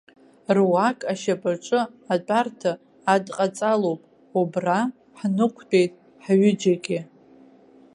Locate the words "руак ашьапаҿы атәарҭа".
0.55-2.71